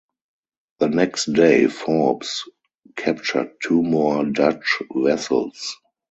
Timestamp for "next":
0.89-1.25